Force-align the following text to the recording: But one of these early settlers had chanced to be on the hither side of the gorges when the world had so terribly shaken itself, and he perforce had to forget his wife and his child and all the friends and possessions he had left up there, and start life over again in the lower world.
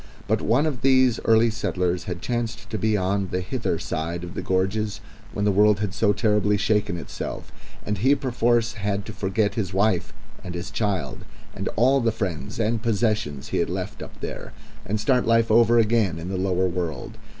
But 0.27 0.41
one 0.41 0.65
of 0.65 0.81
these 0.81 1.19
early 1.25 1.51
settlers 1.51 2.05
had 2.05 2.23
chanced 2.23 2.71
to 2.71 2.79
be 2.79 2.97
on 2.97 3.27
the 3.27 3.39
hither 3.41 3.77
side 3.77 4.23
of 4.23 4.33
the 4.33 4.41
gorges 4.41 4.99
when 5.31 5.45
the 5.45 5.51
world 5.51 5.77
had 5.79 5.93
so 5.93 6.11
terribly 6.11 6.57
shaken 6.57 6.97
itself, 6.97 7.51
and 7.85 7.99
he 7.99 8.15
perforce 8.15 8.73
had 8.73 9.05
to 9.05 9.13
forget 9.13 9.53
his 9.53 9.75
wife 9.75 10.11
and 10.43 10.55
his 10.55 10.71
child 10.71 11.19
and 11.53 11.67
all 11.75 12.01
the 12.01 12.11
friends 12.11 12.59
and 12.59 12.81
possessions 12.81 13.49
he 13.49 13.57
had 13.57 13.69
left 13.69 14.01
up 14.01 14.19
there, 14.21 14.53
and 14.87 14.99
start 14.99 15.27
life 15.27 15.51
over 15.51 15.77
again 15.77 16.17
in 16.17 16.29
the 16.29 16.35
lower 16.37 16.67
world. 16.67 17.19